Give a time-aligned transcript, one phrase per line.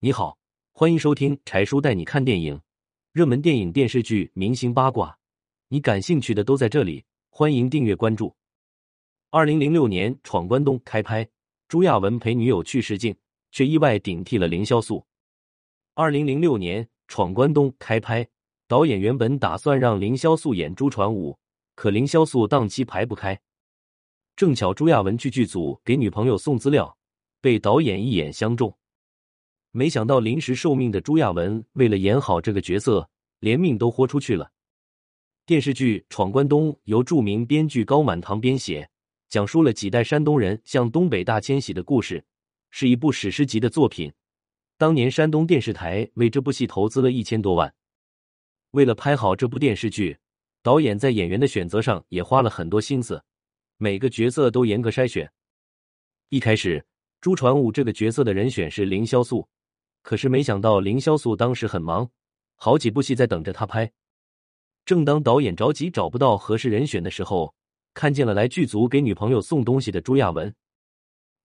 [0.00, 0.38] 你好，
[0.74, 2.60] 欢迎收听柴叔带你看电影，
[3.10, 5.18] 热门电影、电视剧、明星八卦，
[5.66, 7.04] 你感兴趣的都在这里。
[7.30, 8.32] 欢迎订阅关注。
[9.30, 11.28] 二零零六年，《闯关东》开拍，
[11.66, 13.16] 朱亚文陪女友去试镜，
[13.50, 15.04] 却意外顶替了凌潇肃。
[15.94, 18.24] 二零零六年，《闯关东》开拍，
[18.68, 21.36] 导演原本打算让凌潇肃演朱传武，
[21.74, 23.36] 可凌潇肃档期排不开。
[24.36, 26.96] 正巧朱亚文去剧组给女朋友送资料，
[27.40, 28.72] 被导演一眼相中。
[29.78, 34.50] 没想到临时受命的朱亚文为了演好这个角色，连命都豁出去了。
[35.46, 38.90] 电视剧《闯关东》由著名编剧高满堂编写，
[39.28, 42.24] 讲述了几代山东人向东北大迁徙的故事，
[42.72, 44.12] 是一部史诗级的作品。
[44.76, 47.72] 当年山东电视台为这部戏投资了一千多万。
[48.72, 50.18] 为了拍好这部电视剧，
[50.60, 53.22] 导演在演员的选择上也花了很多心思，
[53.76, 55.30] 每个角色都严格筛选。
[56.30, 56.84] 一开始，
[57.20, 59.48] 朱传武这个角色的人选是凌潇肃，
[60.08, 62.10] 可是没想到凌潇肃当时很忙，
[62.56, 63.92] 好几部戏在等着他拍。
[64.86, 67.54] 正当导演着急找不到合适人选的时候，
[67.92, 70.54] 看见了来剧组给女朋友送东西的朱亚文。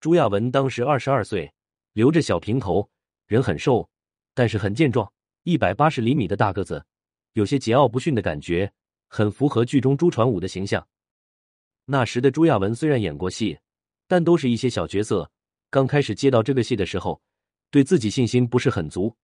[0.00, 1.52] 朱亚文当时二十二岁，
[1.92, 2.90] 留着小平头，
[3.28, 3.88] 人很瘦，
[4.34, 5.08] 但是很健壮，
[5.44, 6.84] 一百八十厘米的大个子，
[7.34, 8.72] 有些桀骜不驯的感觉，
[9.06, 10.84] 很符合剧中朱传武的形象。
[11.84, 13.56] 那时的朱亚文虽然演过戏，
[14.08, 15.30] 但都是一些小角色。
[15.70, 17.22] 刚开始接到这个戏的时候，
[17.70, 19.16] 对自己信心不是很足。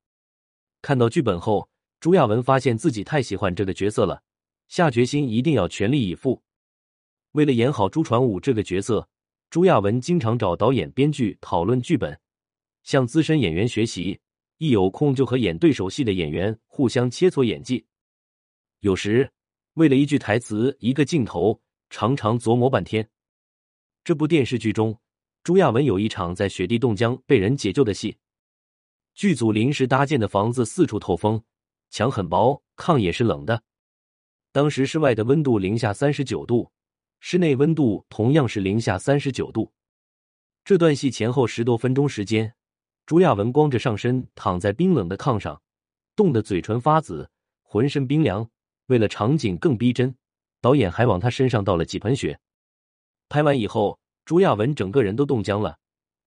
[0.82, 1.68] 看到剧本后。
[2.00, 4.22] 朱亚文发现自己太喜欢这个角色了，
[4.68, 6.42] 下决心一定要全力以赴。
[7.32, 9.08] 为了演好朱传武这个角色，
[9.48, 12.20] 朱亚文经常找导演、编剧讨论剧本，
[12.82, 14.20] 向资深演员学习。
[14.58, 17.86] 一有空就和演对手戏的演员互相切磋演技。
[18.80, 19.30] 有时
[19.74, 23.08] 为了一句台词、一个镜头，常常琢磨半天。
[24.04, 25.00] 这部电视剧中，
[25.42, 28.18] 朱亚文有一场在雪地冻僵被人解救的戏，
[29.14, 31.42] 剧组临时搭建的房子四处透风。
[31.90, 33.62] 墙很薄，炕也是冷的。
[34.50, 36.70] 当时室外的温度零下三十九度，
[37.20, 39.72] 室内温度同样是零下三十九度。
[40.64, 42.54] 这段戏前后十多分钟时间，
[43.06, 45.62] 朱亚文光着上身躺在冰冷的炕上，
[46.16, 47.30] 冻得嘴唇发紫，
[47.62, 48.50] 浑身冰凉。
[48.86, 50.16] 为了场景更逼真，
[50.60, 52.40] 导演还往他身上倒了几盆雪。
[53.28, 55.78] 拍完以后，朱亚文整个人都冻僵了，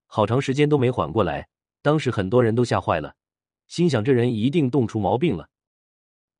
[0.06, 1.50] 好长时间都没缓过来。
[1.88, 3.16] 当时很多人都吓坏了，
[3.68, 5.48] 心想这人一定冻出毛病了。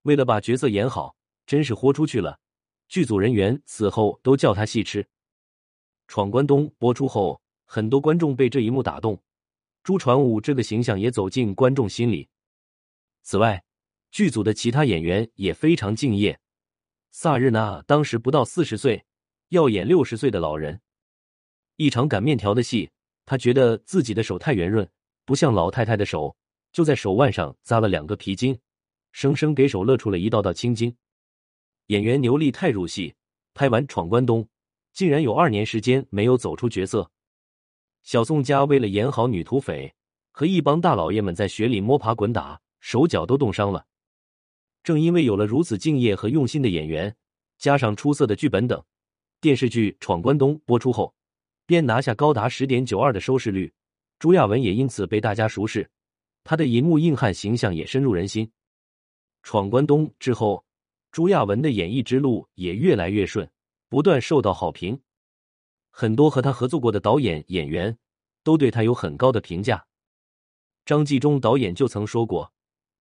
[0.02, 1.16] 为了把角色演好，
[1.46, 2.42] 真是豁出去了。
[2.90, 5.02] 剧组人员此后都叫他戏痴。
[6.06, 9.24] 《闯关东》播出后，很多观众被这一幕打动，
[9.84, 12.28] 朱传武这个形象也走进观众心里。
[13.24, 13.64] 此外，
[14.12, 16.38] 剧组的其他演员也非常敬业。
[17.12, 19.06] 萨日娜当时不到四十岁，
[19.48, 20.82] 要演六十岁的老人。
[21.78, 22.92] 一场擀面条的戏，
[23.26, 24.90] 他觉得自己的手太圆润，
[25.28, 26.34] 不像老太太的手，
[26.72, 28.58] 就在手腕上扎了两个皮筋。
[29.12, 30.96] 生生给手勒出了一道道青筋。
[31.88, 33.14] 演员牛莉太入戏，
[33.54, 34.42] 拍完《闯关东》，
[34.94, 37.12] 竟然有二年时间没有走出角色。
[38.04, 39.94] 小宋佳为了演好女土匪，
[40.32, 43.86] 和一帮大老爷们在雪里摸爬滚打，手脚都冻伤了。
[44.82, 47.14] 正因为有了如此敬业和用心的演员，
[47.58, 48.82] 加上出色的剧本等，
[49.42, 51.14] 电视剧《闯关东》播出后，
[51.66, 53.74] 便拿下高达十点九二的收视率。
[54.20, 55.90] 朱亚文也因此被大家熟识，
[56.44, 58.50] 他的银幕硬汉形象也深入人心。
[59.44, 60.66] 闯关东之后，
[61.12, 63.50] 朱亚文的演艺之路也越来越顺，
[63.90, 65.00] 不断受到好评。
[65.92, 67.96] 很多和他合作过的导演、演员
[68.44, 69.86] 都对他有很高的评价。
[70.86, 72.52] 张纪中导演就曾说过：“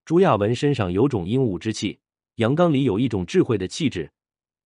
[0.05, 1.99] 朱亚文身上有种英武之气，
[2.37, 4.11] 阳刚里有一种智慧的气质，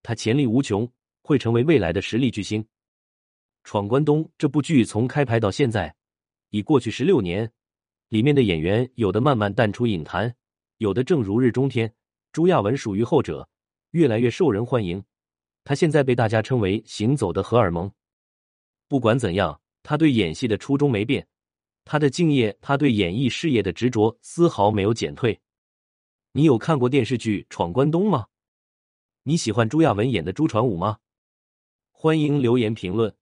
[0.02, 0.90] 他潜力无穷，
[1.22, 2.62] 会成为未来的实力巨星。”
[3.62, 5.94] 《闯关东》这部剧从开拍到现在
[6.50, 7.50] 已过去十六年，
[8.08, 10.34] 里面的演员有的慢慢淡出影坛。
[10.78, 11.94] 有的正如日中天，
[12.32, 13.48] 朱亚文属于后者，
[13.90, 15.02] 越来越受人欢迎。
[15.62, 17.90] 他现在被大家称为“行走的荷尔蒙”。
[18.88, 21.28] 不管怎样，他对演戏的初衷没变，
[21.84, 25.38] 他的敬业，他对演艺事业的执着丝毫没有减退。
[26.32, 28.26] 你有看过电视剧《闯关东》吗？
[29.22, 30.98] 你喜欢朱亚文演的朱传武吗？
[31.90, 33.14] 欢迎留言评论。